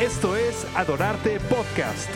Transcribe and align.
Esto 0.00 0.36
es 0.36 0.64
Adorarte 0.76 1.40
Podcast. 1.50 2.08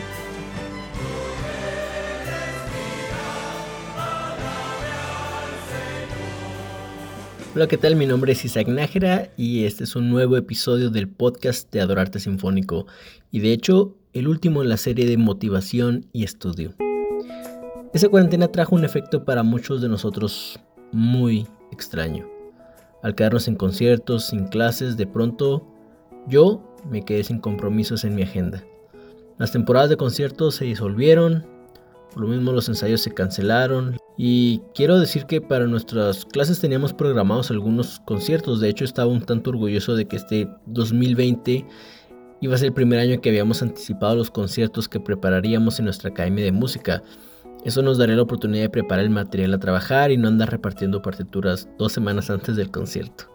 Hola, 7.53 7.67
¿qué 7.67 7.77
tal? 7.77 7.97
Mi 7.97 8.05
nombre 8.05 8.31
es 8.31 8.45
Isaac 8.45 8.69
Nájera 8.69 9.33
y 9.35 9.65
este 9.65 9.83
es 9.83 9.97
un 9.97 10.09
nuevo 10.09 10.37
episodio 10.37 10.91
del 10.91 11.09
podcast 11.09 11.73
de 11.73 11.81
Adorarte 11.81 12.21
Sinfónico 12.21 12.87
y 13.31 13.41
de 13.41 13.51
hecho 13.51 13.97
el 14.13 14.29
último 14.29 14.63
en 14.63 14.69
la 14.69 14.77
serie 14.77 15.05
de 15.05 15.17
motivación 15.17 16.05
y 16.13 16.23
estudio. 16.23 16.73
Esa 17.93 18.07
cuarentena 18.07 18.47
trajo 18.47 18.77
un 18.77 18.85
efecto 18.85 19.25
para 19.25 19.43
muchos 19.43 19.81
de 19.81 19.89
nosotros 19.89 20.57
muy 20.93 21.47
extraño. 21.73 22.29
Al 23.01 23.13
quedarnos 23.13 23.49
en 23.49 23.55
conciertos, 23.55 24.27
sin 24.27 24.47
clases, 24.47 24.95
de 24.95 25.05
pronto 25.05 25.72
yo 26.27 26.61
me 26.89 27.03
quedé 27.03 27.23
sin 27.23 27.39
compromisos 27.39 28.03
en 28.03 28.15
mi 28.15 28.23
agenda. 28.23 28.63
Las 29.37 29.51
temporadas 29.51 29.89
de 29.89 29.97
conciertos 29.97 30.55
se 30.55 30.65
disolvieron, 30.65 31.45
por 32.13 32.23
lo 32.23 32.27
mismo 32.27 32.51
los 32.51 32.69
ensayos 32.69 33.01
se 33.01 33.13
cancelaron 33.13 33.97
y 34.17 34.61
quiero 34.75 34.99
decir 34.99 35.25
que 35.25 35.41
para 35.41 35.65
nuestras 35.65 36.25
clases 36.25 36.59
teníamos 36.59 36.93
programados 36.93 37.49
algunos 37.49 37.99
conciertos, 38.05 38.59
de 38.59 38.69
hecho 38.69 38.85
estaba 38.85 39.11
un 39.11 39.21
tanto 39.21 39.49
orgulloso 39.49 39.95
de 39.95 40.05
que 40.05 40.17
este 40.17 40.47
2020 40.67 41.65
iba 42.41 42.53
a 42.53 42.57
ser 42.57 42.67
el 42.67 42.73
primer 42.73 42.99
año 42.99 43.19
que 43.19 43.29
habíamos 43.29 43.61
anticipado 43.63 44.15
los 44.15 44.29
conciertos 44.29 44.87
que 44.87 44.99
prepararíamos 44.99 45.79
en 45.79 45.85
nuestra 45.85 46.11
academia 46.11 46.43
de 46.43 46.51
música. 46.51 47.01
Eso 47.65 47.81
nos 47.81 47.97
daría 47.97 48.17
la 48.17 48.23
oportunidad 48.23 48.63
de 48.63 48.69
preparar 48.69 49.05
el 49.05 49.09
material 49.09 49.53
a 49.53 49.59
trabajar 49.59 50.11
y 50.11 50.17
no 50.17 50.27
andar 50.27 50.51
repartiendo 50.51 51.01
partituras 51.01 51.69
dos 51.79 51.93
semanas 51.93 52.29
antes 52.29 52.55
del 52.55 52.69
concierto. 52.69 53.32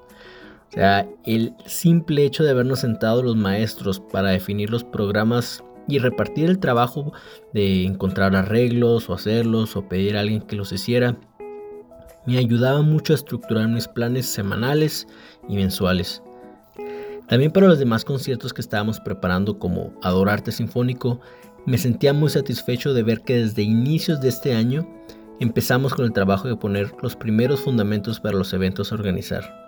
O 0.71 0.73
sea, 0.73 1.09
el 1.25 1.55
simple 1.67 2.25
hecho 2.25 2.45
de 2.45 2.51
habernos 2.51 2.81
sentado 2.81 3.23
los 3.23 3.37
maestros 3.37 4.01
para 4.01 4.31
definir 4.31 4.71
los 4.71 4.85
programas 4.85 5.65
y 5.89 5.99
repartir 5.99 6.51
el 6.51 6.59
trabajo 6.59 7.13
de 7.55 7.85
encontrar 7.85 8.37
arreglos 8.37 9.09
o 9.09 9.15
hacerlos 9.15 9.77
o 9.77 9.89
pedir 9.89 10.17
a 10.17 10.21
alguien 10.21 10.43
que 10.43 10.57
los 10.57 10.73
hiciera, 10.73 11.17
me 12.27 12.37
ayudaba 12.37 12.83
mucho 12.83 13.15
a 13.15 13.17
estructurar 13.17 13.69
mis 13.69 13.89
planes 13.89 14.27
semanales 14.27 15.09
y 15.49 15.57
mensuales. 15.57 16.23
También 17.27 17.53
para 17.53 17.69
los 17.69 17.79
demás 17.79 18.05
conciertos 18.05 18.53
que 18.53 18.61
estábamos 18.61 19.01
preparando 19.01 19.59
como 19.59 19.93
Adorarte 20.03 20.53
Sinfónico, 20.53 21.21
me 21.65 21.79
sentía 21.79 22.13
muy 22.13 22.29
satisfecho 22.29 22.93
de 22.93 23.03
ver 23.03 23.23
que 23.23 23.37
desde 23.37 23.63
inicios 23.63 24.21
de 24.21 24.29
este 24.29 24.55
año 24.55 24.87
empezamos 25.41 25.95
con 25.95 26.05
el 26.05 26.13
trabajo 26.13 26.49
de 26.49 26.57
poner 26.57 26.93
los 27.03 27.17
primeros 27.17 27.61
fundamentos 27.61 28.21
para 28.21 28.37
los 28.37 28.53
eventos 28.53 28.93
a 28.93 28.97
organizar. 28.97 29.68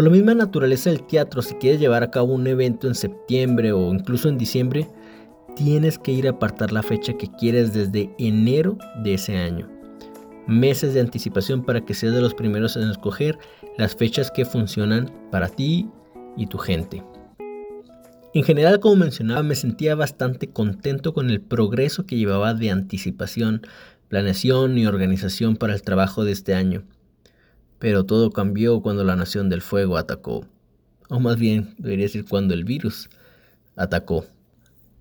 Por 0.00 0.06
la 0.06 0.16
misma 0.16 0.32
naturaleza 0.32 0.88
del 0.88 1.02
teatro, 1.02 1.42
si 1.42 1.56
quieres 1.56 1.78
llevar 1.78 2.02
a 2.02 2.10
cabo 2.10 2.32
un 2.32 2.46
evento 2.46 2.88
en 2.88 2.94
septiembre 2.94 3.72
o 3.72 3.92
incluso 3.92 4.30
en 4.30 4.38
diciembre, 4.38 4.88
tienes 5.56 5.98
que 5.98 6.10
ir 6.10 6.26
a 6.26 6.30
apartar 6.30 6.72
la 6.72 6.82
fecha 6.82 7.12
que 7.18 7.30
quieres 7.38 7.74
desde 7.74 8.10
enero 8.18 8.78
de 9.04 9.12
ese 9.12 9.36
año. 9.36 9.68
Meses 10.46 10.94
de 10.94 11.00
anticipación 11.00 11.62
para 11.62 11.82
que 11.84 11.92
seas 11.92 12.14
de 12.14 12.22
los 12.22 12.32
primeros 12.32 12.78
en 12.78 12.88
escoger 12.88 13.38
las 13.76 13.94
fechas 13.94 14.30
que 14.30 14.46
funcionan 14.46 15.12
para 15.30 15.50
ti 15.50 15.86
y 16.34 16.46
tu 16.46 16.56
gente. 16.56 17.04
En 18.32 18.42
general, 18.42 18.80
como 18.80 18.96
mencionaba, 18.96 19.42
me 19.42 19.54
sentía 19.54 19.94
bastante 19.96 20.48
contento 20.48 21.12
con 21.12 21.28
el 21.28 21.42
progreso 21.42 22.06
que 22.06 22.16
llevaba 22.16 22.54
de 22.54 22.70
anticipación, 22.70 23.66
planeación 24.08 24.78
y 24.78 24.86
organización 24.86 25.56
para 25.56 25.74
el 25.74 25.82
trabajo 25.82 26.24
de 26.24 26.32
este 26.32 26.54
año. 26.54 26.84
Pero 27.80 28.04
todo 28.04 28.30
cambió 28.30 28.80
cuando 28.80 29.02
la 29.02 29.16
Nación 29.16 29.48
del 29.48 29.62
Fuego 29.62 29.96
atacó. 29.96 30.46
O 31.08 31.18
más 31.18 31.36
bien, 31.36 31.74
debería 31.78 32.04
decir 32.04 32.24
cuando 32.24 32.54
el 32.54 32.64
virus 32.64 33.10
atacó. 33.74 34.24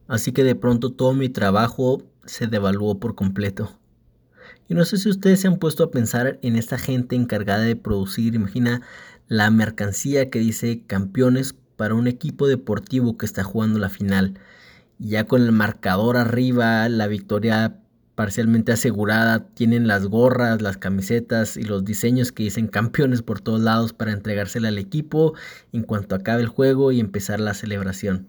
Así 0.08 0.32
que 0.32 0.44
de 0.44 0.56
pronto 0.56 0.90
todo 0.90 1.14
mi 1.14 1.30
trabajo 1.30 2.02
se 2.26 2.48
devaluó 2.48 3.00
por 3.00 3.14
completo. 3.14 3.72
Y 4.68 4.74
no 4.74 4.86
sé 4.86 4.98
si 4.98 5.10
ustedes 5.10 5.42
se 5.42 5.48
han 5.48 5.58
puesto 5.58 5.84
a 5.84 5.92
pensar 5.92 6.40
en 6.42 6.56
esta 6.56 6.80
gente 6.80 7.16
encargada 7.16 7.62
de 7.62 7.76
producir, 7.76 8.34
imagina 8.34 8.82
la 9.28 9.52
mercancía 9.52 10.30
que 10.30 10.40
dice 10.40 10.84
campeones 10.88 11.56
para 11.76 11.94
un 11.94 12.08
equipo 12.08 12.48
deportivo 12.48 13.18
que 13.18 13.26
está 13.26 13.44
jugando 13.44 13.78
la 13.78 13.90
final. 13.90 14.40
Ya 14.98 15.26
con 15.26 15.44
el 15.44 15.52
marcador 15.52 16.18
arriba, 16.18 16.90
la 16.90 17.08
victoria 17.08 17.80
parcialmente 18.20 18.74
asegurada, 18.74 19.46
tienen 19.54 19.88
las 19.88 20.06
gorras, 20.06 20.62
las 20.62 20.76
camisetas 20.76 21.56
y 21.56 21.64
los 21.64 21.86
diseños 21.86 22.34
que 22.34 22.44
dicen 22.44 22.68
campeones 22.68 23.22
por 23.22 23.40
todos 23.40 23.62
lados 23.62 23.94
para 23.94 24.12
entregársela 24.12 24.68
al 24.68 24.78
equipo 24.78 25.36
en 25.72 25.84
cuanto 25.84 26.16
acabe 26.16 26.42
el 26.42 26.50
juego 26.50 26.92
y 26.92 27.00
empezar 27.00 27.40
la 27.40 27.54
celebración. 27.54 28.28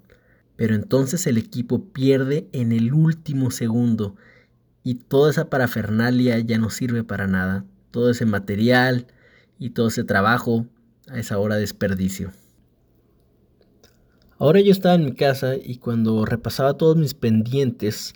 Pero 0.55 0.77
entonces 0.77 1.27
el 1.27 1.39
equipo 1.39 1.87
pierde 1.87 2.47
en 2.53 2.71
el 2.71 2.95
último 2.95 3.51
segundo 3.51 4.15
y 4.85 4.95
toda 4.95 5.29
esa 5.29 5.51
parafernalia 5.51 6.39
ya 6.39 6.59
no 6.59 6.71
sirve 6.71 7.03
para 7.03 7.27
nada. 7.27 7.65
Todo 7.91 8.13
ese 8.13 8.27
material 8.27 9.09
y 9.59 9.71
todo 9.71 9.89
ese 9.89 10.05
trabajo 10.05 10.67
a 11.09 11.19
esa 11.19 11.37
hora 11.37 11.57
desperdicio. 11.57 12.31
Ahora 14.39 14.61
yo 14.61 14.71
estaba 14.71 14.95
en 14.95 15.07
mi 15.07 15.15
casa 15.15 15.57
y 15.57 15.79
cuando 15.79 16.25
repasaba 16.27 16.75
todos 16.75 16.97
mis 16.97 17.15
pendientes, 17.15 18.15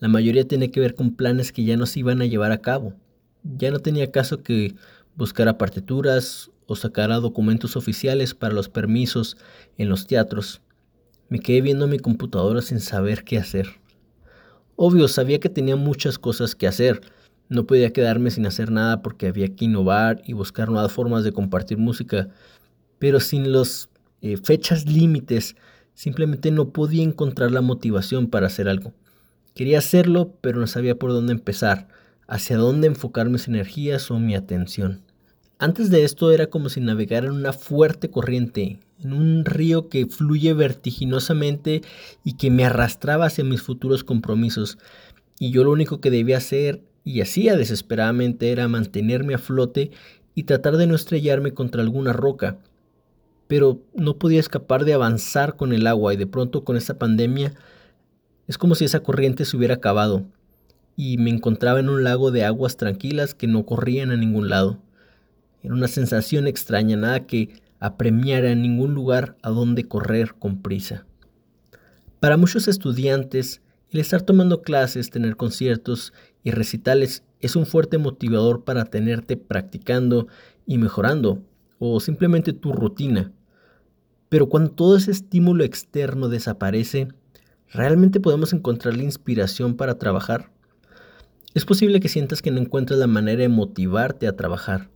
la 0.00 0.08
mayoría 0.08 0.48
tiene 0.48 0.70
que 0.70 0.80
ver 0.80 0.94
con 0.94 1.14
planes 1.14 1.52
que 1.52 1.64
ya 1.64 1.76
no 1.76 1.84
se 1.84 2.00
iban 2.00 2.22
a 2.22 2.26
llevar 2.26 2.52
a 2.52 2.62
cabo. 2.62 2.94
Ya 3.42 3.70
no 3.70 3.80
tenía 3.80 4.10
caso 4.10 4.42
que 4.42 4.74
buscara 5.14 5.58
partituras 5.58 6.50
o 6.66 6.74
sacara 6.74 7.16
documentos 7.16 7.76
oficiales 7.76 8.34
para 8.34 8.54
los 8.54 8.70
permisos 8.70 9.36
en 9.76 9.90
los 9.90 10.06
teatros. 10.06 10.62
Me 11.28 11.38
quedé 11.38 11.60
viendo 11.60 11.86
mi 11.86 11.98
computadora 11.98 12.62
sin 12.62 12.80
saber 12.80 13.24
qué 13.24 13.36
hacer. 13.36 13.68
Obvio, 14.74 15.06
sabía 15.06 15.38
que 15.38 15.50
tenía 15.50 15.76
muchas 15.76 16.18
cosas 16.18 16.54
que 16.54 16.66
hacer. 16.66 17.02
No 17.50 17.66
podía 17.66 17.92
quedarme 17.92 18.30
sin 18.30 18.46
hacer 18.46 18.70
nada 18.70 19.02
porque 19.02 19.26
había 19.26 19.54
que 19.54 19.66
innovar 19.66 20.22
y 20.24 20.32
buscar 20.32 20.70
nuevas 20.70 20.92
formas 20.92 21.24
de 21.24 21.32
compartir 21.32 21.76
música. 21.76 22.28
Pero 22.98 23.20
sin 23.20 23.52
las 23.52 23.90
eh, 24.22 24.38
fechas 24.38 24.86
límites, 24.86 25.56
simplemente 25.92 26.50
no 26.50 26.70
podía 26.70 27.02
encontrar 27.02 27.50
la 27.50 27.60
motivación 27.60 28.28
para 28.28 28.46
hacer 28.46 28.66
algo. 28.66 28.94
Quería 29.54 29.78
hacerlo, 29.78 30.34
pero 30.40 30.60
no 30.60 30.66
sabía 30.66 30.98
por 30.98 31.10
dónde 31.10 31.32
empezar, 31.32 31.88
hacia 32.26 32.56
dónde 32.56 32.86
enfocar 32.86 33.28
mis 33.28 33.48
energías 33.48 34.10
o 34.10 34.18
mi 34.18 34.34
atención. 34.34 35.02
Antes 35.58 35.90
de 35.90 36.04
esto 36.04 36.30
era 36.30 36.46
como 36.46 36.70
si 36.70 36.80
navegara 36.80 37.26
en 37.26 37.32
una 37.32 37.52
fuerte 37.52 38.10
corriente, 38.10 38.80
en 39.02 39.12
un 39.12 39.44
río 39.44 39.88
que 39.88 40.06
fluye 40.06 40.54
vertiginosamente 40.54 41.82
y 42.24 42.38
que 42.38 42.50
me 42.50 42.64
arrastraba 42.64 43.26
hacia 43.26 43.44
mis 43.44 43.60
futuros 43.60 44.04
compromisos. 44.04 44.78
Y 45.38 45.50
yo 45.50 45.64
lo 45.64 45.72
único 45.72 46.00
que 46.00 46.10
debía 46.10 46.38
hacer, 46.38 46.82
y 47.04 47.20
hacía 47.20 47.56
desesperadamente, 47.56 48.52
era 48.52 48.68
mantenerme 48.68 49.34
a 49.34 49.38
flote 49.38 49.90
y 50.34 50.44
tratar 50.44 50.76
de 50.76 50.86
no 50.86 50.94
estrellarme 50.94 51.52
contra 51.52 51.82
alguna 51.82 52.12
roca. 52.12 52.58
Pero 53.46 53.82
no 53.94 54.16
podía 54.16 54.40
escapar 54.40 54.84
de 54.84 54.94
avanzar 54.94 55.56
con 55.56 55.72
el 55.72 55.86
agua 55.86 56.14
y 56.14 56.16
de 56.16 56.26
pronto 56.26 56.64
con 56.64 56.76
esta 56.76 56.98
pandemia 56.98 57.54
es 58.50 58.58
como 58.58 58.74
si 58.74 58.84
esa 58.84 58.98
corriente 58.98 59.44
se 59.44 59.56
hubiera 59.56 59.74
acabado 59.74 60.24
y 60.96 61.18
me 61.18 61.30
encontraba 61.30 61.78
en 61.78 61.88
un 61.88 62.02
lago 62.02 62.32
de 62.32 62.44
aguas 62.44 62.76
tranquilas 62.76 63.32
que 63.32 63.46
no 63.46 63.64
corrían 63.64 64.10
a 64.10 64.16
ningún 64.16 64.48
lado. 64.48 64.80
Era 65.62 65.72
una 65.72 65.86
sensación 65.86 66.48
extraña, 66.48 66.96
nada 66.96 67.28
que 67.28 67.62
apremiara 67.78 68.50
en 68.50 68.60
ningún 68.60 68.92
lugar 68.92 69.36
a 69.42 69.50
donde 69.50 69.86
correr 69.86 70.34
con 70.34 70.62
prisa. 70.62 71.06
Para 72.18 72.36
muchos 72.36 72.66
estudiantes, 72.66 73.62
el 73.90 74.00
estar 74.00 74.22
tomando 74.22 74.62
clases, 74.62 75.10
tener 75.10 75.36
conciertos 75.36 76.12
y 76.42 76.50
recitales 76.50 77.22
es 77.38 77.54
un 77.54 77.66
fuerte 77.66 77.98
motivador 77.98 78.64
para 78.64 78.84
tenerte 78.84 79.36
practicando 79.36 80.26
y 80.66 80.78
mejorando, 80.78 81.40
o 81.78 82.00
simplemente 82.00 82.52
tu 82.52 82.72
rutina. 82.72 83.30
Pero 84.28 84.48
cuando 84.48 84.72
todo 84.72 84.96
ese 84.96 85.12
estímulo 85.12 85.62
externo 85.62 86.28
desaparece, 86.28 87.06
¿Realmente 87.72 88.18
podemos 88.18 88.52
encontrar 88.52 88.96
la 88.96 89.04
inspiración 89.04 89.76
para 89.76 89.98
trabajar? 89.98 90.50
Es 91.54 91.64
posible 91.64 92.00
que 92.00 92.08
sientas 92.08 92.42
que 92.42 92.50
no 92.50 92.58
encuentras 92.58 92.98
la 92.98 93.06
manera 93.06 93.42
de 93.42 93.48
motivarte 93.48 94.26
a 94.26 94.36
trabajar. 94.36 94.88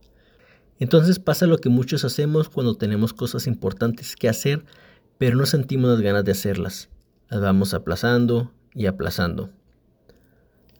Entonces 0.79 1.19
pasa 1.19 1.47
lo 1.47 1.57
que 1.57 1.69
muchos 1.69 2.03
hacemos 2.03 2.49
cuando 2.49 2.75
tenemos 2.75 3.13
cosas 3.13 3.47
importantes 3.47 4.15
que 4.17 4.27
hacer, 4.27 4.65
pero 5.17 5.37
no 5.37 5.45
sentimos 5.45 5.89
las 5.89 6.01
ganas 6.01 6.25
de 6.25 6.33
hacerlas. 6.33 6.89
Las 7.29 7.41
vamos 7.41 7.73
aplazando 7.73 8.51
y 8.73 8.87
aplazando. 8.87 9.49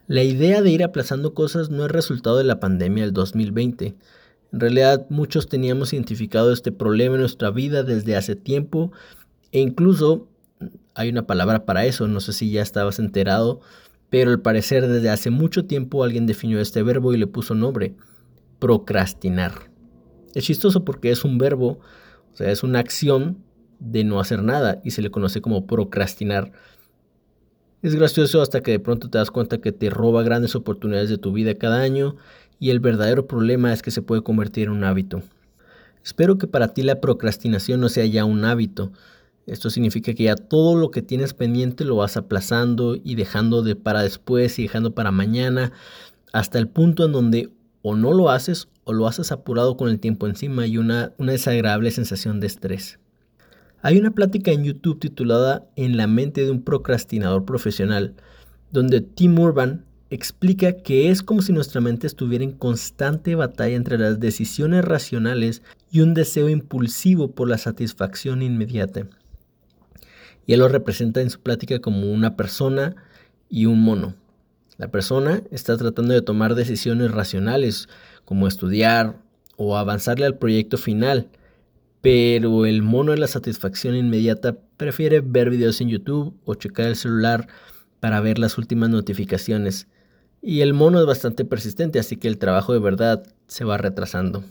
La 0.07 0.24
idea 0.24 0.62
de 0.62 0.69
ir 0.69 0.83
aplazando 0.83 1.33
cosas 1.33 1.69
no 1.69 1.86
es 1.86 1.92
resultado 1.92 2.38
de 2.38 2.44
la 2.44 2.59
pandemia 2.59 3.06
del 3.06 3.13
2020. 3.13 3.95
En 4.51 4.59
realidad 4.59 5.06
muchos 5.09 5.47
teníamos 5.47 5.94
identificado 5.94 6.51
este 6.51 6.71
problema 6.74 7.15
en 7.15 7.21
nuestra 7.21 7.51
vida 7.51 7.83
desde 7.83 8.18
hace 8.18 8.36
tiempo 8.36 8.92
e 9.51 9.59
incluso 9.62 10.27
hay 10.95 11.09
una 11.09 11.27
palabra 11.27 11.65
para 11.65 11.86
eso, 11.86 12.07
no 12.07 12.19
sé 12.21 12.33
si 12.33 12.50
ya 12.50 12.62
estabas 12.62 13.00
enterado, 13.00 13.59
pero 14.09 14.31
al 14.31 14.42
parecer 14.42 14.88
desde 14.88 15.09
hace 15.09 15.30
mucho 15.30 15.65
tiempo 15.65 16.03
alguien 16.03 16.25
definió 16.25 16.59
este 16.59 16.81
verbo 16.83 17.13
y 17.13 17.18
le 17.18 17.27
puso 17.27 17.53
nombre, 17.53 17.95
procrastinar. 18.59 19.69
Es 20.33 20.45
chistoso 20.45 20.86
porque 20.86 21.12
es 21.12 21.24
un 21.24 21.38
verbo, 21.38 21.80
o 22.33 22.36
sea, 22.36 22.50
es 22.51 22.63
una 22.63 22.80
acción 22.80 23.44
de 23.80 24.03
no 24.03 24.19
hacer 24.19 24.42
nada 24.42 24.81
y 24.83 24.92
se 24.92 25.01
le 25.01 25.12
conoce 25.12 25.42
como 25.42 25.68
procrastinar. 25.68 26.51
Es 27.81 27.94
gracioso 27.94 28.42
hasta 28.42 28.62
que 28.62 28.71
de 28.71 28.80
pronto 28.80 29.09
te 29.09 29.18
das 29.18 29.31
cuenta 29.31 29.59
que 29.59 29.71
te 29.71 29.89
roba 29.89 30.24
grandes 30.24 30.56
oportunidades 30.56 31.09
de 31.09 31.18
tu 31.18 31.33
vida 31.33 31.56
cada 31.56 31.81
año 31.81 32.15
y 32.59 32.69
el 32.69 32.80
verdadero 32.80 33.27
problema 33.27 33.74
es 33.74 33.81
que 33.81 33.92
se 33.92 34.01
puede 34.01 34.24
convertir 34.24 34.65
en 34.65 34.71
un 34.71 34.83
hábito. 34.86 35.21
Espero 36.03 36.38
que 36.38 36.47
para 36.47 36.69
ti 36.69 36.83
la 36.83 37.01
procrastinación 37.01 37.81
no 37.81 37.89
sea 37.89 38.06
ya 38.06 38.25
un 38.25 38.45
hábito. 38.45 38.92
Esto 39.47 39.69
significa 39.69 40.13
que 40.13 40.24
ya 40.24 40.36
todo 40.36 40.75
lo 40.75 40.89
que 40.89 41.03
tienes 41.03 41.33
pendiente 41.33 41.86
lo 41.86 41.97
vas 41.97 42.18
aplazando 42.18 42.95
y 42.95 43.15
dejando 43.15 43.62
de 43.62 43.75
para 43.75 44.01
después 44.01 44.57
y 44.57 44.63
dejando 44.63 44.95
para 44.95 45.12
mañana 45.12 45.71
hasta 46.33 46.57
el 46.57 46.68
punto 46.68 47.06
en 47.06 47.12
donde 47.12 47.50
o 47.81 47.95
no 47.95 48.12
lo 48.12 48.31
haces 48.31 48.68
o 48.83 48.94
lo 48.94 49.07
haces 49.07 49.31
apurado 49.31 49.77
con 49.77 49.89
el 49.89 50.00
tiempo 50.00 50.25
encima 50.25 50.65
y 50.65 50.77
una, 50.77 51.13
una 51.18 51.33
desagradable 51.33 51.92
sensación 51.92 52.39
de 52.39 52.47
estrés. 52.47 53.00
Hay 53.83 54.00
una 54.00 54.12
plática 54.12 54.51
en 54.51 54.63
YouTube 54.63 55.00
titulada 55.00 55.68
En 55.75 55.95
la 55.95 56.07
mente 56.07 56.44
de 56.44 56.50
un 56.50 56.63
procrastinador 56.63 57.45
profesional, 57.45 58.15
donde 58.71 59.01
Tim 59.01 59.38
Urban 59.38 59.86
explica 60.09 60.74
que 60.74 61.12
es 61.12 61.21
como 61.21 61.44
si 61.44 61.53
nuestra 61.53 61.81
mente 61.81 62.07
estuviera 62.07 62.44
en 62.44 62.51
constante 62.51 63.36
batalla 63.36 63.75
entre 63.75 64.00
las 64.00 64.19
decisiones 64.19 64.83
racionales 64.83 65.62
y 65.92 66.01
un 66.01 66.15
deseo 66.15 66.50
impulsivo 66.50 67.31
por 67.31 67.47
la 67.47 67.59
satisfacción 67.59 68.42
inmediata. 68.42 69.07
Y 70.45 70.53
él 70.53 70.59
lo 70.59 70.68
representa 70.68 71.21
en 71.21 71.30
su 71.30 71.39
plática 71.39 71.80
como 71.80 72.12
una 72.12 72.36
persona 72.36 72.95
y 73.50 73.65
un 73.65 73.81
mono. 73.81 74.15
La 74.77 74.89
persona 74.89 75.42
está 75.51 75.77
tratando 75.77 76.13
de 76.13 76.21
tomar 76.21 76.56
decisiones 76.56 77.12
racionales, 77.12 77.88
como 78.25 78.47
estudiar 78.47 79.18
o 79.56 79.77
avanzarle 79.77 80.25
al 80.25 80.38
proyecto 80.38 80.77
final, 80.77 81.30
pero 82.01 82.65
el 82.65 82.81
mono 82.81 83.12
de 83.12 83.18
la 83.18 83.27
satisfacción 83.27 83.95
inmediata 83.95 84.57
prefiere 84.77 85.21
ver 85.21 85.50
videos 85.50 85.80
en 85.81 85.89
YouTube 85.89 86.38
o 86.44 86.56
checar 86.56 86.88
el 86.88 86.95
celular 86.95 87.47
para 88.00 88.19
ver 88.19 88.38
las 88.38 88.57
últimas 88.57 88.89
notificaciones. 88.89 89.88
Y 90.42 90.62
el 90.62 90.74
mono 90.74 91.00
es 91.00 91.06
bastante 91.07 91.45
persistente, 91.45 91.97
así 91.97 92.18
que 92.18 92.27
el 92.27 92.38
trabajo 92.38 92.74
de 92.74 92.80
verdad 92.80 93.24
se 93.47 93.63
va 93.63 93.77
retrasando. 93.77 94.44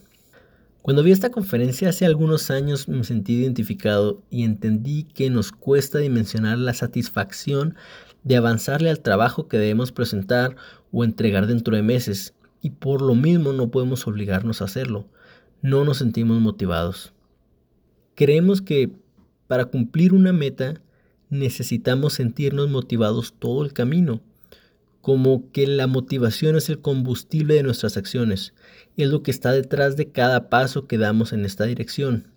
Cuando 0.84 1.02
vi 1.02 1.12
esta 1.12 1.31
conferencia 1.31 1.88
hace 1.88 2.04
algunos 2.04 2.50
años 2.50 2.88
me 2.88 3.04
sentí 3.04 3.36
identificado 3.36 4.22
y 4.28 4.44
entendí 4.44 5.04
que 5.04 5.31
nos 5.31 5.50
cuesta 5.50 5.96
dimensionar 5.98 6.58
la 6.58 6.75
satisfacción 6.75 7.75
de 8.22 8.36
avanzarle 8.36 8.90
al 8.90 9.00
trabajo 9.00 9.48
que 9.48 9.56
debemos 9.56 9.92
presentar 9.92 10.56
o 10.92 11.02
entregar 11.02 11.46
dentro 11.46 11.75
de 11.75 11.82
meses, 11.82 12.34
y 12.60 12.69
por 12.69 13.00
lo 13.00 13.14
mismo 13.14 13.54
no 13.54 13.70
podemos 13.70 14.06
obligarnos 14.06 14.60
a 14.60 14.66
hacerlo. 14.66 15.06
No 15.62 15.86
nos 15.86 15.96
sentimos 15.96 16.38
motivados. 16.42 17.14
Creemos 18.14 18.60
que 18.60 18.92
para 19.46 19.64
cumplir 19.64 20.12
una 20.12 20.34
meta 20.34 20.82
necesitamos 21.31 22.12
sentirnos 22.12 22.69
motivados 22.69 23.32
todo 23.38 23.64
el 23.64 23.72
camino, 23.72 24.20
como 25.05 25.53
que 25.53 25.67
la 25.67 25.87
motivación 25.87 26.56
es 26.56 26.71
el 26.71 26.81
combustible 26.81 27.56
de 27.56 27.62
nuestras 27.62 27.99
acciones, 27.99 28.55
es 28.97 29.11
lo 29.11 29.23
que 29.23 29.31
está 29.31 29.53
detrás 29.53 29.99
de 29.99 30.11
cada 30.11 30.49
paso 30.49 30.87
que 30.87 30.97
damos 30.97 31.35
en 31.35 31.45
esta 31.45 31.65
dirección. 31.65 32.29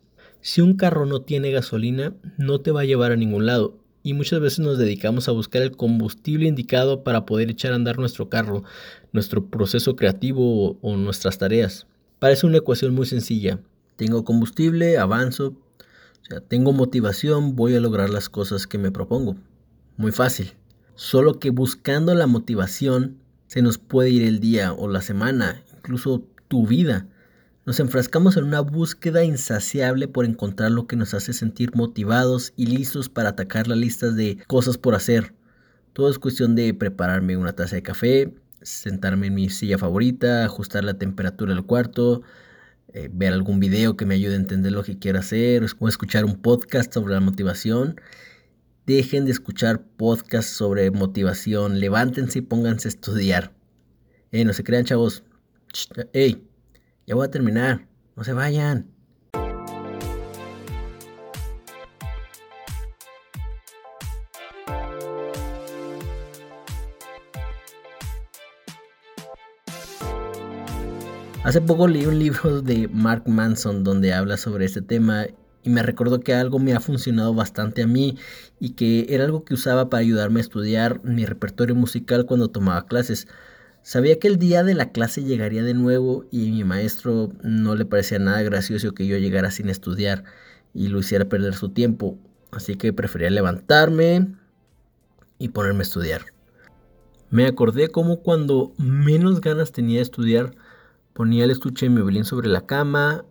Si 0.42 0.60
un 0.60 0.76
carro 0.76 1.06
no 1.06 1.22
tiene 1.22 1.52
gasolina, 1.52 2.14
no 2.38 2.60
te 2.60 2.72
va 2.72 2.82
a 2.82 2.84
llevar 2.84 3.14
a 3.14 3.16
ningún 3.16 3.46
lado, 3.46 3.80
y 4.04 4.14
muchas 4.14 4.42
veces 4.42 4.60
nos 4.60 4.78
dedicamos 4.78 5.30
a 5.30 5.32
buscar 5.32 5.62
el 5.62 5.78
combustible 5.78 6.50
indicado 6.50 7.06
para 7.06 7.26
poder 7.26 7.50
echar 7.50 7.72
a 7.72 7.76
andar 7.76 8.00
nuestro 8.00 8.28
carro, 8.28 8.66
nuestro 9.14 9.46
proceso 9.46 9.96
creativo 9.96 10.78
o, 10.82 10.98
nuestras 10.98 11.38
tareas. 11.38 11.88
Parece 12.20 12.48
una 12.48 12.58
ecuación 12.58 12.94
muy 12.94 13.06
sencilla. 13.06 13.62
Tengo 13.96 14.26
combustible, 14.26 14.98
avanzo, 14.98 15.56
o 16.22 16.26
sea, 16.28 16.42
tengo 16.42 16.74
motivación, 16.74 17.56
voy 17.56 17.76
a 17.76 17.80
lograr 17.80 18.10
las 18.10 18.28
cosas 18.28 18.68
que 18.68 18.78
me 18.78 18.92
propongo. 18.92 19.38
Muy 19.96 20.12
fácil. 20.12 20.52
Solo 20.98 21.38
que 21.38 21.52
buscando 21.52 22.16
la 22.16 22.26
motivación 22.26 23.20
se 23.46 23.62
nos 23.62 23.78
puede 23.78 24.10
ir 24.10 24.24
el 24.24 24.40
día 24.40 24.74
o 24.74 24.88
la 24.88 25.04
semana, 25.04 25.64
incluso 25.78 26.26
tu 26.48 26.66
vida. 26.66 27.06
Nos 27.68 27.80
enfrascamos 27.80 28.36
en 28.36 28.46
una 28.46 28.62
búsqueda 28.62 29.24
insaciable 29.24 30.08
por 30.08 30.26
encontrar 30.26 30.72
lo 30.72 30.88
que 30.88 30.96
nos 30.96 31.14
hace 31.14 31.34
sentir 31.34 31.76
motivados 31.76 32.52
y 32.56 32.66
listos 32.66 33.10
para 33.10 33.30
atacar 33.30 33.68
las 33.68 33.78
listas 33.78 34.16
de 34.16 34.40
cosas 34.48 34.80
por 34.80 34.96
hacer. 34.96 35.36
Todo 35.94 36.10
es 36.10 36.18
cuestión 36.18 36.56
de 36.56 36.74
prepararme 36.74 37.38
una 37.38 37.54
taza 37.54 37.76
de 37.76 37.84
café, 37.84 38.34
sentarme 38.64 39.28
en 39.28 39.36
mi 39.36 39.52
silla 39.52 39.78
favorita, 39.78 40.46
ajustar 40.46 40.84
la 40.84 40.96
temperatura 40.96 41.54
del 41.54 41.64
cuarto, 41.64 42.24
eh, 42.94 43.08
ver 43.14 43.34
algún 43.34 43.60
video 43.60 43.98
que 43.98 44.08
me 44.08 44.16
ayude 44.16 44.34
a 44.34 44.38
entender 44.38 44.72
lo 44.72 44.82
que 44.82 44.98
quiero 44.98 45.20
hacer 45.20 45.64
o 45.78 45.88
escuchar 45.88 46.26
un 46.26 46.42
podcast 46.42 46.92
sobre 46.92 47.14
la 47.14 47.20
motivación. 47.20 48.02
Dejen 48.88 49.26
de 49.26 49.32
escuchar 49.34 49.86
podcasts 49.98 50.54
sobre 50.54 50.90
motivación, 50.92 51.82
levántense 51.82 52.40
y 52.40 52.42
pónganse 52.42 52.88
a 52.88 52.92
estudiar. 52.92 53.54
Eh, 54.32 54.46
no 54.46 54.54
se 54.54 54.64
crean 54.64 54.86
chavos. 54.86 55.26
Ey, 56.14 56.48
ya 57.06 57.16
voy 57.16 57.28
a 57.28 57.30
terminar. 57.30 57.86
No 58.16 58.24
se 58.24 58.32
vayan. 58.32 58.90
Hace 71.44 71.60
poco 71.60 71.90
leí 71.90 72.06
un 72.06 72.20
libro 72.20 72.62
de 72.62 72.88
Mark 72.88 73.24
Manson 73.28 73.84
donde 73.84 74.14
habla 74.14 74.38
sobre 74.38 74.64
este 74.64 74.82
tema 74.82 75.28
y 75.68 75.70
me 75.70 75.84
recordó 75.84 76.22
que 76.22 76.34
algo 76.34 76.60
me 76.60 76.74
ha 76.74 76.80
funcionado 76.80 77.34
bastante 77.34 77.84
a 77.84 77.88
mí 77.88 78.18
y 78.58 78.70
que 78.70 79.08
era 79.10 79.26
algo 79.26 79.44
que 79.44 79.54
usaba 79.54 79.90
para 79.90 80.00
ayudarme 80.00 80.40
a 80.40 80.42
estudiar 80.42 81.04
mi 81.04 81.26
repertorio 81.26 81.76
musical 81.76 82.26
cuando 82.26 82.48
tomaba 82.48 82.86
clases. 82.86 83.28
Sabía 83.82 84.18
que 84.18 84.30
el 84.30 84.38
día 84.38 84.64
de 84.64 84.76
la 84.76 84.94
clase 84.94 85.26
llegaría 85.26 85.64
de 85.64 85.74
nuevo 85.74 86.24
y 86.32 86.52
mi 86.52 86.64
maestro 86.64 87.34
no 87.44 87.76
le 87.76 87.84
parecía 87.84 88.18
nada 88.18 88.42
gracioso 88.44 88.94
que 88.94 89.08
yo 89.08 89.18
llegara 89.18 89.52
sin 89.52 89.70
estudiar 89.70 90.24
y 90.74 90.88
lo 90.88 91.00
hiciera 91.00 91.28
perder 91.28 91.54
su 91.54 91.68
tiempo, 91.68 92.18
así 92.52 92.76
que 92.76 92.94
prefería 92.94 93.30
levantarme 93.30 94.28
y 95.38 95.50
ponerme 95.50 95.80
a 95.80 95.82
estudiar. 95.82 96.28
Me 97.30 97.46
acordé 97.46 97.90
como 97.90 98.22
cuando 98.22 98.72
menos 98.78 99.42
ganas 99.42 99.74
tenía 99.74 99.98
de 99.98 100.04
estudiar, 100.04 100.56
ponía 101.12 101.44
el 101.44 101.52
estuche 101.52 101.88
de 101.88 101.90
mi 101.90 102.02
violín 102.02 102.24
sobre 102.24 102.48
la 102.48 102.66
cama, 102.66 103.26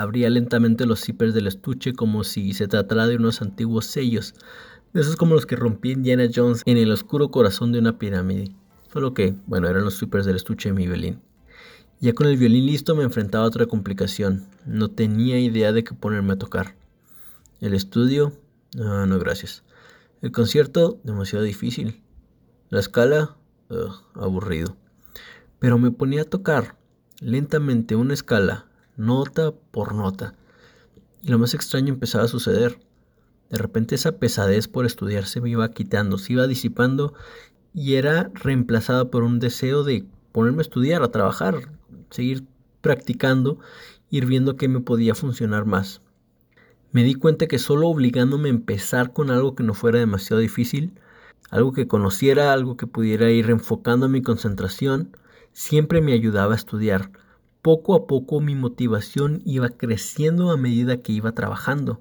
abría 0.00 0.30
lentamente 0.30 0.86
los 0.86 1.02
zippers 1.02 1.34
del 1.34 1.46
estuche 1.46 1.92
como 1.92 2.24
si 2.24 2.54
se 2.54 2.68
tratara 2.68 3.06
de 3.06 3.16
unos 3.16 3.42
antiguos 3.42 3.84
sellos, 3.84 4.34
de 4.94 5.02
esos 5.02 5.16
como 5.16 5.34
los 5.34 5.44
que 5.44 5.56
rompí 5.56 5.92
Indiana 5.92 6.26
Jones 6.34 6.62
en 6.64 6.78
el 6.78 6.90
oscuro 6.90 7.30
corazón 7.30 7.70
de 7.70 7.80
una 7.80 7.98
pirámide. 7.98 8.50
Solo 8.90 9.12
que, 9.12 9.34
bueno, 9.46 9.68
eran 9.68 9.84
los 9.84 9.94
sweepers 9.94 10.24
del 10.24 10.36
estuche 10.36 10.70
de 10.70 10.74
mi 10.74 10.86
violín. 10.86 11.20
Ya 12.00 12.14
con 12.14 12.26
el 12.26 12.38
violín 12.38 12.64
listo 12.64 12.96
me 12.96 13.04
enfrentaba 13.04 13.44
a 13.44 13.48
otra 13.48 13.66
complicación. 13.66 14.46
No 14.64 14.90
tenía 14.90 15.38
idea 15.38 15.70
de 15.72 15.84
qué 15.84 15.94
ponerme 15.94 16.32
a 16.32 16.38
tocar. 16.38 16.74
El 17.60 17.74
estudio, 17.74 18.32
ah, 18.82 19.04
no 19.06 19.18
gracias. 19.18 19.64
El 20.22 20.32
concierto, 20.32 20.98
demasiado 21.04 21.44
difícil. 21.44 22.02
La 22.70 22.80
escala, 22.80 23.36
aburrido. 24.14 24.76
Pero 25.58 25.78
me 25.78 25.90
ponía 25.90 26.22
a 26.22 26.24
tocar 26.24 26.76
lentamente 27.20 27.96
una 27.96 28.14
escala, 28.14 28.69
nota 29.00 29.52
por 29.70 29.94
nota. 29.94 30.34
Y 31.22 31.28
lo 31.28 31.38
más 31.38 31.54
extraño 31.54 31.92
empezaba 31.92 32.24
a 32.24 32.28
suceder. 32.28 32.78
De 33.48 33.58
repente 33.58 33.94
esa 33.94 34.12
pesadez 34.12 34.68
por 34.68 34.86
estudiar 34.86 35.26
se 35.26 35.40
me 35.40 35.50
iba 35.50 35.70
quitando, 35.70 36.18
se 36.18 36.34
iba 36.34 36.46
disipando 36.46 37.14
y 37.74 37.94
era 37.94 38.30
reemplazada 38.34 39.10
por 39.10 39.22
un 39.22 39.40
deseo 39.40 39.82
de 39.82 40.04
ponerme 40.32 40.60
a 40.60 40.62
estudiar, 40.62 41.02
a 41.02 41.10
trabajar, 41.10 41.72
seguir 42.10 42.44
practicando, 42.80 43.58
ir 44.10 44.26
viendo 44.26 44.56
qué 44.56 44.68
me 44.68 44.80
podía 44.80 45.14
funcionar 45.14 45.64
más. 45.64 46.02
Me 46.92 47.02
di 47.02 47.14
cuenta 47.14 47.46
que 47.46 47.58
solo 47.58 47.88
obligándome 47.88 48.48
a 48.48 48.52
empezar 48.52 49.12
con 49.12 49.30
algo 49.30 49.54
que 49.54 49.62
no 49.62 49.74
fuera 49.74 49.98
demasiado 49.98 50.40
difícil, 50.40 50.92
algo 51.50 51.72
que 51.72 51.88
conociera, 51.88 52.52
algo 52.52 52.76
que 52.76 52.86
pudiera 52.86 53.30
ir 53.30 53.50
enfocando 53.50 54.08
mi 54.08 54.22
concentración, 54.22 55.16
siempre 55.52 56.00
me 56.00 56.12
ayudaba 56.12 56.52
a 56.52 56.56
estudiar. 56.56 57.10
Poco 57.62 57.94
a 57.94 58.06
poco 58.06 58.40
mi 58.40 58.54
motivación 58.54 59.42
iba 59.44 59.68
creciendo 59.68 60.50
a 60.50 60.56
medida 60.56 60.98
que 60.98 61.12
iba 61.12 61.32
trabajando 61.32 62.00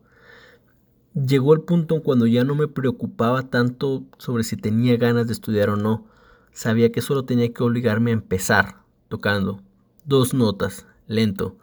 llegó 1.14 1.54
el 1.54 1.62
punto 1.62 2.02
cuando 2.02 2.28
ya 2.28 2.44
no 2.44 2.56
me 2.56 2.68
preocupaba 2.68 3.50
tanto 3.50 4.04
sobre 4.18 4.44
si 4.44 4.58
tenía 4.58 4.98
ganas 4.98 5.28
de 5.28 5.34
estudiar 5.34 5.70
o 5.70 5.76
no. 5.76 6.06
Sabía 6.52 6.92
que 6.92 7.02
solo 7.02 7.26
tenía 7.26 7.52
que 7.54 7.64
obligarme 7.64 8.12
a 8.12 8.16
empezar 8.16 8.84
tocando 9.08 9.62
dos 10.06 10.34
notas, 10.34 10.86
lento. 11.08 11.58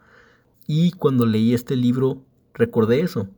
Y 0.66 0.92
cuando 0.92 1.26
leí 1.26 1.54
este 1.54 1.76
libro 1.76 2.22
recordé 2.54 3.00
eso. 3.00 3.28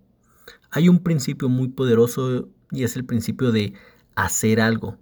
Hay 0.71 0.89
un 0.89 1.01
principio 1.03 1.49
muy 1.49 1.69
poderoso 1.69 2.49
y 2.71 2.85
es 2.85 2.97
el 2.97 3.05
principio 3.05 3.53
de 3.53 3.75
hacer 4.15 4.61
algo, 4.61 4.97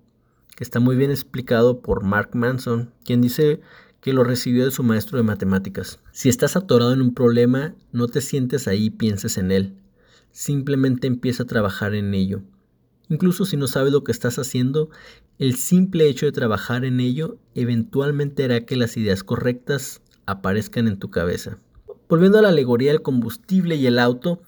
que 0.57 0.63
está 0.63 0.79
muy 0.81 0.97
bien 0.97 1.11
explicado 1.11 1.81
por 1.81 2.05
Mark 2.05 2.31
Manson, 2.35 2.93
quien 3.05 3.21
dice 3.21 3.61
que 4.07 4.15
lo 4.15 4.25
recibió 4.25 4.65
de 4.65 4.71
su 4.71 4.83
maestro 4.83 5.19
de 5.19 5.25
matemáticas. 5.25 5.99
Si 6.13 6.31
estás 6.31 6.57
atorado 6.57 6.95
en 6.95 7.03
un 7.03 7.13
problema, 7.13 7.75
no 7.93 8.09
te 8.09 8.23
sientes 8.23 8.67
ahí 8.67 8.87
y 8.87 8.91
pienses 8.91 9.37
en 9.37 9.51
él 9.51 9.75
simplemente 10.37 11.07
empieza 11.07 11.45
a 11.45 11.47
trabajar 11.47 11.95
en 11.95 12.13
ello. 12.13 12.43
Incluso 13.09 13.47
si 13.47 13.57
no 13.57 13.67
sabes 13.69 13.91
lo 13.91 14.05
que 14.05 14.13
estás 14.13 14.39
haciendo, 14.39 14.91
el 15.39 15.57
simple 15.57 16.07
hecho 16.09 16.27
de 16.27 16.33
trabajar 16.33 16.85
en 16.85 17.01
ello 17.01 17.39
eventualmente 17.55 18.45
hará 18.45 18.67
que 18.67 18.77
las 18.77 18.99
ideas 18.99 19.25
correctas 19.25 20.03
aparezcan 20.27 20.89
en 20.89 20.99
tu 20.99 21.11
cabeza. 21.11 21.59
Volviendo 22.07 22.39
a 22.39 22.43
la 22.43 22.51
alegoría 22.51 22.93
del 22.93 23.01
combustible 23.01 23.77
y 23.77 23.87
el 23.87 23.99
auto, 23.99 24.43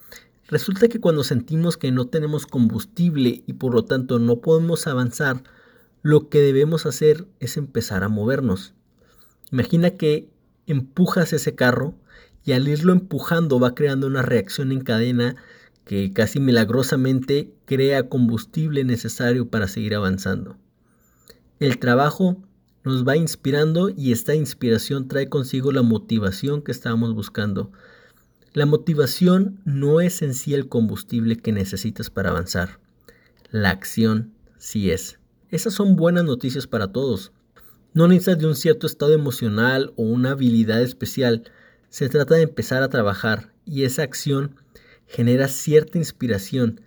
resulta 0.47 0.89
que 0.89 1.01
cuando 1.01 1.25
sentimos 1.25 1.79
que 1.79 1.91
no 1.91 2.07
tenemos 2.09 2.45
combustible 2.45 3.43
y 3.47 3.55
por 3.55 3.73
lo 3.73 3.87
tanto 3.87 4.19
no 4.19 4.43
podemos 4.43 4.87
avanzar, 4.87 5.43
lo 6.03 6.29
que 6.29 6.43
debemos 6.43 6.85
hacer 6.85 7.27
es 7.41 7.57
empezar 7.57 8.05
a 8.05 8.11
movernos. 8.11 8.75
Imagina 9.53 9.91
que 9.91 10.29
empujas 10.67 11.33
ese 11.33 11.55
carro 11.55 11.95
y 12.45 12.53
al 12.53 12.69
irlo 12.69 12.93
empujando 12.93 13.59
va 13.61 13.75
creando 13.75 14.07
una 14.07 14.23
reacción 14.23 14.73
en 14.73 14.81
cadena 14.81 15.37
que 15.85 16.13
casi 16.13 16.39
milagrosamente 16.39 17.51
crea 17.65 18.09
combustible 18.09 18.85
necesario 18.85 19.49
para 19.49 19.69
seguir 19.69 19.95
avanzando. 19.95 20.57
El 21.61 21.79
trabajo 21.79 22.43
nos 22.85 23.07
va 23.07 23.17
inspirando 23.17 23.89
y 23.89 24.13
esta 24.13 24.35
inspiración 24.35 25.09
trae 25.09 25.29
consigo 25.29 25.73
la 25.73 25.83
motivación 25.83 26.63
que 26.63 26.73
estábamos 26.73 27.15
buscando. 27.15 27.73
La 28.53 28.67
motivación 28.67 29.61
no 29.65 30.01
es 30.01 30.23
en 30.23 30.35
sí 30.35 30.55
el 30.55 30.69
combustible 30.69 31.37
que 31.37 31.53
necesitas 31.53 32.11
para 32.11 32.31
avanzar. 32.31 32.81
La 33.51 33.71
acción 33.71 34.33
sí 34.59 34.91
es. 34.91 35.19
Esas 35.51 35.75
son 35.75 35.97
buenas 35.97 36.25
noticias 36.25 36.67
para 36.67 36.93
todos. 36.93 37.33
No 37.99 38.07
necesitas 38.07 38.39
de 38.39 38.47
un 38.47 38.55
cierto 38.55 38.87
estado 38.87 39.13
emocional 39.13 39.93
o 39.97 40.05
una 40.05 40.31
habilidad 40.31 40.81
especial. 40.83 41.51
Se 41.89 42.09
trata 42.09 42.37
de 42.37 42.43
empezar 42.43 42.85
a 42.85 42.91
trabajar 42.91 43.53
y 43.65 43.83
esa 43.83 44.05
acción 44.05 44.55
genera 45.09 45.49
cierta 45.49 45.99
inspiración 45.99 46.81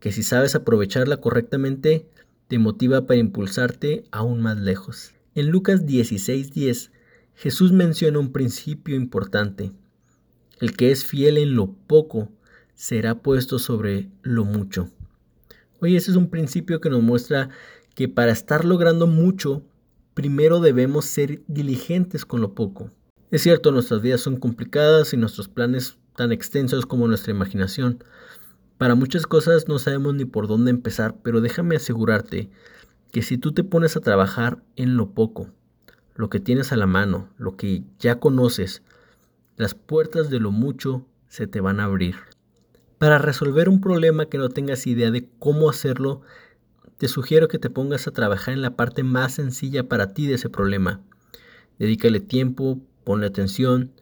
que 0.00 0.12
si 0.12 0.22
sabes 0.22 0.54
aprovecharla 0.54 1.16
correctamente 1.16 2.10
te 2.46 2.58
motiva 2.58 3.06
para 3.06 3.18
impulsarte 3.18 4.04
aún 4.10 4.42
más 4.42 4.58
lejos. 4.58 5.14
En 5.34 5.48
Lucas 5.48 5.86
16:10 5.86 6.90
Jesús 7.34 7.72
menciona 7.72 8.18
un 8.18 8.30
principio 8.30 8.96
importante. 8.96 9.72
El 10.60 10.76
que 10.76 10.90
es 10.90 11.06
fiel 11.06 11.38
en 11.38 11.54
lo 11.54 11.72
poco 11.72 12.28
será 12.74 13.14
puesto 13.22 13.58
sobre 13.58 14.10
lo 14.20 14.44
mucho. 14.44 14.90
Oye, 15.80 15.96
ese 15.96 16.10
es 16.10 16.18
un 16.18 16.28
principio 16.28 16.82
que 16.82 16.90
nos 16.90 17.02
muestra 17.02 17.48
que 17.94 18.08
para 18.08 18.32
estar 18.32 18.66
logrando 18.66 19.06
mucho, 19.06 19.62
primero 20.20 20.60
debemos 20.60 21.06
ser 21.06 21.40
diligentes 21.46 22.26
con 22.26 22.42
lo 22.42 22.52
poco. 22.52 22.90
Es 23.30 23.40
cierto, 23.40 23.72
nuestras 23.72 24.02
vidas 24.02 24.20
son 24.20 24.36
complicadas 24.36 25.14
y 25.14 25.16
nuestros 25.16 25.48
planes 25.48 25.96
tan 26.14 26.30
extensos 26.30 26.84
como 26.84 27.08
nuestra 27.08 27.30
imaginación. 27.30 28.04
Para 28.76 28.94
muchas 28.94 29.26
cosas 29.26 29.66
no 29.66 29.78
sabemos 29.78 30.12
ni 30.12 30.26
por 30.26 30.46
dónde 30.46 30.72
empezar, 30.72 31.14
pero 31.22 31.40
déjame 31.40 31.76
asegurarte 31.76 32.50
que 33.10 33.22
si 33.22 33.38
tú 33.38 33.52
te 33.52 33.64
pones 33.64 33.96
a 33.96 34.02
trabajar 34.02 34.62
en 34.76 34.98
lo 34.98 35.12
poco, 35.12 35.48
lo 36.16 36.28
que 36.28 36.38
tienes 36.38 36.70
a 36.70 36.76
la 36.76 36.86
mano, 36.86 37.30
lo 37.38 37.56
que 37.56 37.82
ya 37.98 38.20
conoces, 38.20 38.82
las 39.56 39.74
puertas 39.74 40.28
de 40.28 40.38
lo 40.38 40.50
mucho 40.50 41.06
se 41.28 41.46
te 41.46 41.62
van 41.62 41.80
a 41.80 41.84
abrir. 41.84 42.16
Para 42.98 43.16
resolver 43.16 43.70
un 43.70 43.80
problema 43.80 44.26
que 44.26 44.36
no 44.36 44.50
tengas 44.50 44.86
idea 44.86 45.10
de 45.10 45.30
cómo 45.38 45.70
hacerlo, 45.70 46.20
te 46.98 47.08
sugiero 47.08 47.48
que 47.48 47.58
te 47.58 47.70
pongas 47.70 48.06
a 48.06 48.12
trabajar 48.12 48.54
en 48.54 48.62
la 48.62 48.76
parte 48.76 49.02
más 49.02 49.34
sencilla 49.34 49.88
para 49.88 50.12
ti 50.14 50.26
de 50.26 50.34
ese 50.34 50.48
problema. 50.48 51.00
Dedícale 51.78 52.20
tiempo, 52.20 52.80
ponle 53.04 53.26
atención, 53.26 53.92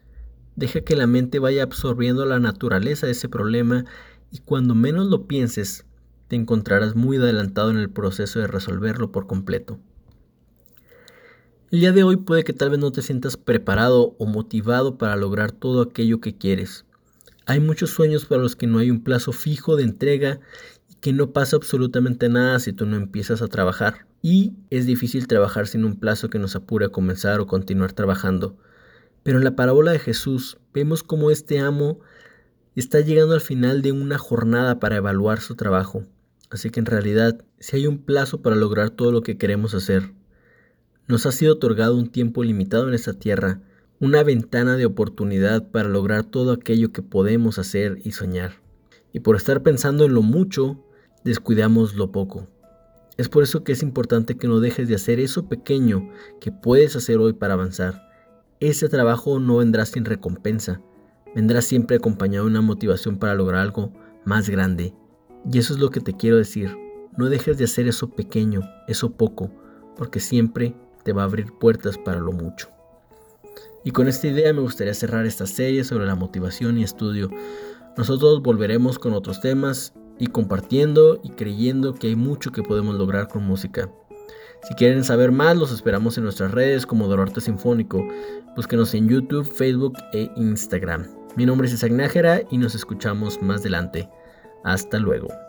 Deja 0.59 0.81
que 0.81 0.97
la 0.97 1.07
mente 1.07 1.39
vaya 1.39 1.63
absorbiendo 1.63 2.25
la 2.25 2.41
naturaleza 2.41 3.05
de 3.05 3.13
ese 3.13 3.29
problema 3.29 3.85
y 4.29 4.39
cuando 4.39 4.75
menos 4.75 5.07
lo 5.07 5.25
pienses, 5.25 5.85
te 6.27 6.35
encontrarás 6.35 6.97
muy 6.97 7.15
adelantado 7.15 7.71
en 7.71 7.77
el 7.77 7.89
proceso 7.89 8.39
de 8.39 8.47
resolverlo 8.47 9.09
por 9.09 9.25
completo. 9.25 9.79
El 11.71 11.79
día 11.79 11.93
de 11.93 12.03
hoy 12.03 12.17
puede 12.17 12.43
que 12.43 12.51
tal 12.51 12.71
vez 12.71 12.79
no 12.79 12.91
te 12.91 13.01
sientas 13.01 13.37
preparado 13.37 14.17
o 14.19 14.25
motivado 14.25 14.97
para 14.97 15.15
lograr 15.15 15.53
todo 15.53 15.81
aquello 15.81 16.19
que 16.19 16.37
quieres. 16.37 16.83
Hay 17.45 17.61
muchos 17.61 17.91
sueños 17.91 18.25
para 18.25 18.41
los 18.41 18.57
que 18.57 18.67
no 18.67 18.79
hay 18.79 18.91
un 18.91 19.01
plazo 19.01 19.31
fijo 19.31 19.77
de 19.77 19.83
entrega 19.83 20.41
que 21.01 21.13
no 21.13 21.31
pasa 21.31 21.55
absolutamente 21.55 22.29
nada 22.29 22.59
si 22.59 22.73
tú 22.73 22.85
no 22.85 22.95
empiezas 22.95 23.41
a 23.41 23.47
trabajar. 23.47 24.05
Y 24.21 24.53
es 24.69 24.85
difícil 24.85 25.27
trabajar 25.27 25.67
sin 25.67 25.85
un 25.85 25.95
plazo 25.95 26.29
que 26.29 26.39
nos 26.39 26.55
apure 26.55 26.87
a 26.87 26.89
comenzar 26.89 27.39
o 27.39 27.47
continuar 27.47 27.93
trabajando. 27.93 28.57
Pero 29.23 29.37
en 29.37 29.43
la 29.43 29.55
parábola 29.55 29.91
de 29.91 29.99
Jesús 29.99 30.57
vemos 30.73 31.03
cómo 31.03 31.31
este 31.31 31.59
amo 31.59 31.99
está 32.75 32.99
llegando 32.99 33.33
al 33.33 33.41
final 33.41 33.81
de 33.81 33.91
una 33.91 34.17
jornada 34.17 34.79
para 34.79 34.97
evaluar 34.97 35.39
su 35.39 35.55
trabajo. 35.55 36.05
Así 36.49 36.69
que 36.69 36.79
en 36.79 36.85
realidad, 36.85 37.43
si 37.59 37.77
hay 37.77 37.87
un 37.87 37.99
plazo 37.99 38.41
para 38.41 38.55
lograr 38.55 38.89
todo 38.89 39.11
lo 39.11 39.21
que 39.21 39.37
queremos 39.37 39.73
hacer, 39.75 40.13
nos 41.07 41.25
ha 41.25 41.31
sido 41.31 41.53
otorgado 41.53 41.95
un 41.95 42.09
tiempo 42.09 42.43
limitado 42.43 42.87
en 42.87 42.93
esta 42.93 43.13
tierra, 43.13 43.61
una 43.99 44.23
ventana 44.23 44.77
de 44.77 44.85
oportunidad 44.85 45.69
para 45.69 45.89
lograr 45.89 46.23
todo 46.23 46.51
aquello 46.53 46.91
que 46.91 47.01
podemos 47.01 47.59
hacer 47.59 47.99
y 48.03 48.11
soñar. 48.11 48.53
Y 49.11 49.19
por 49.19 49.35
estar 49.35 49.61
pensando 49.61 50.05
en 50.05 50.13
lo 50.13 50.21
mucho, 50.21 50.83
descuidamos 51.23 51.95
lo 51.95 52.11
poco. 52.11 52.47
Es 53.17 53.27
por 53.27 53.43
eso 53.43 53.63
que 53.63 53.73
es 53.73 53.83
importante 53.83 54.37
que 54.37 54.47
no 54.47 54.59
dejes 54.59 54.87
de 54.87 54.95
hacer 54.95 55.19
eso 55.19 55.47
pequeño 55.49 56.09
que 56.39 56.51
puedes 56.51 56.95
hacer 56.95 57.17
hoy 57.17 57.33
para 57.33 57.55
avanzar. 57.55 58.07
Ese 58.59 58.87
trabajo 58.87 59.39
no 59.39 59.57
vendrá 59.57 59.85
sin 59.85 60.05
recompensa, 60.05 60.81
vendrá 61.35 61.61
siempre 61.61 61.97
acompañado 61.97 62.45
de 62.45 62.51
una 62.51 62.61
motivación 62.61 63.17
para 63.17 63.35
lograr 63.35 63.61
algo 63.61 63.91
más 64.25 64.49
grande. 64.49 64.93
Y 65.51 65.57
eso 65.57 65.73
es 65.73 65.79
lo 65.79 65.89
que 65.89 65.99
te 65.99 66.13
quiero 66.13 66.37
decir, 66.37 66.75
no 67.17 67.29
dejes 67.29 67.57
de 67.57 67.65
hacer 67.65 67.87
eso 67.87 68.09
pequeño, 68.09 68.61
eso 68.87 69.11
poco, 69.11 69.51
porque 69.97 70.19
siempre 70.19 70.75
te 71.03 71.11
va 71.11 71.23
a 71.23 71.25
abrir 71.25 71.51
puertas 71.51 71.97
para 71.97 72.19
lo 72.19 72.31
mucho. 72.31 72.69
Y 73.83 73.91
con 73.91 74.07
esta 74.07 74.27
idea 74.27 74.53
me 74.53 74.61
gustaría 74.61 74.93
cerrar 74.93 75.25
esta 75.25 75.45
serie 75.45 75.83
sobre 75.83 76.05
la 76.05 76.15
motivación 76.15 76.77
y 76.77 76.83
estudio. 76.83 77.29
Nosotros 77.97 78.41
volveremos 78.41 78.99
con 78.99 79.13
otros 79.13 79.41
temas 79.41 79.93
y 80.19 80.27
compartiendo 80.27 81.19
y 81.23 81.29
creyendo 81.31 81.95
que 81.95 82.07
hay 82.07 82.15
mucho 82.15 82.51
que 82.51 82.61
podemos 82.61 82.95
lograr 82.95 83.27
con 83.27 83.43
música. 83.43 83.89
Si 84.63 84.75
quieren 84.75 85.03
saber 85.03 85.31
más, 85.31 85.55
los 85.55 85.71
esperamos 85.71 86.17
en 86.17 86.25
nuestras 86.25 86.51
redes 86.51 86.85
como 86.85 87.07
Dorarte 87.07 87.41
Sinfónico. 87.41 88.05
Búsquenos 88.55 88.93
en 88.93 89.07
YouTube, 89.07 89.45
Facebook 89.45 89.93
e 90.13 90.29
Instagram. 90.35 91.07
Mi 91.35 91.45
nombre 91.45 91.67
es 91.67 91.73
Isaac 91.73 91.91
Nájera 91.91 92.41
y 92.51 92.57
nos 92.57 92.75
escuchamos 92.75 93.41
más 93.41 93.61
adelante. 93.61 94.09
Hasta 94.63 94.99
luego. 94.99 95.48